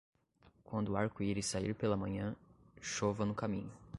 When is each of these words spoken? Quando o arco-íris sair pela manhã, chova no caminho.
Quando 0.63 0.93
o 0.93 0.97
arco-íris 0.97 1.45
sair 1.45 1.75
pela 1.75 1.95
manhã, 1.95 2.35
chova 2.81 3.23
no 3.23 3.35
caminho. 3.35 3.71